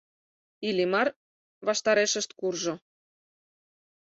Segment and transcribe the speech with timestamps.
[0.67, 1.07] Иллимар
[1.67, 2.73] ваштарешышт куржо.